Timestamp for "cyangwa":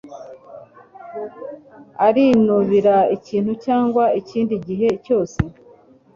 3.65-4.03